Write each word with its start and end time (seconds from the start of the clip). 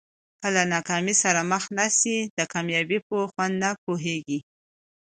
که 0.41 0.47
له 0.55 0.63
ناکامۍ 0.73 1.15
سره 1.23 1.41
مخ 1.51 1.63
نه 1.77 1.85
سې 1.99 2.17
د 2.37 2.39
کامیابۍ 2.53 2.99
په 3.07 3.17
خوند 3.31 3.53
نه 3.63 3.69
پوهېږې. 3.83 4.39